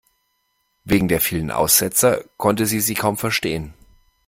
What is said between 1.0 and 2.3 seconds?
der vielen Aussetzer